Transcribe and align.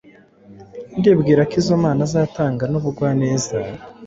Ndibwira 0.97 1.41
ko 1.49 1.53
izo 1.59 1.73
mpano 1.81 2.01
azatanga 2.07 2.63
nubugwaneza 2.71 3.55